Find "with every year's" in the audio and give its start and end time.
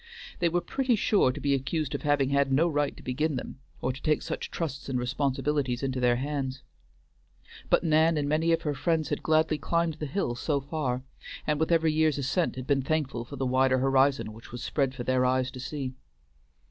11.59-12.17